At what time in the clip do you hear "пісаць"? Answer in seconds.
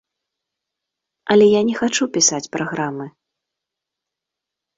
2.15-2.49